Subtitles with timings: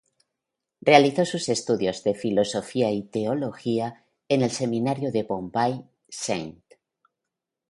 [0.81, 6.59] Realizó sus estudios de filosofía y teología en el seminario de Bombay, St.